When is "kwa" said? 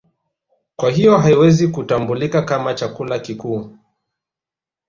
0.75-0.91